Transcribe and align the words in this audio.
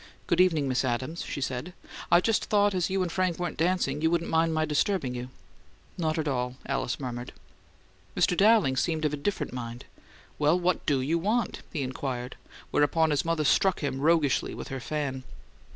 "Good 0.25 0.41
evening, 0.41 0.67
Miss 0.67 0.83
Adams," 0.83 1.23
she 1.23 1.41
said. 1.41 1.73
"I 2.11 2.21
just 2.21 2.45
thought 2.45 2.73
as 2.73 2.89
you 2.89 3.03
and 3.03 3.11
Frank 3.11 3.37
weren't 3.37 3.55
dancing 3.57 4.01
you 4.01 4.09
wouldn't 4.09 4.31
mind 4.31 4.51
my 4.51 4.65
disturbing 4.65 5.13
you" 5.13 5.29
"Not 5.95 6.17
at 6.17 6.27
all," 6.27 6.55
Alice 6.65 6.99
murmured. 6.99 7.33
Mr. 8.17 8.35
Dowling 8.35 8.75
seemed 8.77 9.05
of 9.05 9.13
a 9.13 9.15
different 9.15 9.53
mind. 9.53 9.85
"Well, 10.39 10.59
what 10.59 10.87
DO 10.87 11.01
you 11.01 11.19
want?" 11.19 11.61
he 11.71 11.83
inquired, 11.83 12.35
whereupon 12.71 13.11
his 13.11 13.23
mother 13.23 13.43
struck 13.43 13.81
him 13.81 14.01
roguishly 14.01 14.55
with 14.55 14.69
her 14.69 14.79
fan. 14.79 15.21